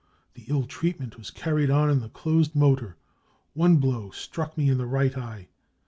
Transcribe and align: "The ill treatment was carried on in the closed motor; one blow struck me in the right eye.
"The 0.33 0.45
ill 0.47 0.63
treatment 0.63 1.19
was 1.19 1.29
carried 1.29 1.69
on 1.69 1.91
in 1.91 1.99
the 1.99 2.09
closed 2.09 2.55
motor; 2.55 2.97
one 3.53 3.77
blow 3.77 4.09
struck 4.09 4.57
me 4.57 4.67
in 4.67 4.79
the 4.79 4.87
right 4.87 5.15
eye. 5.15 5.47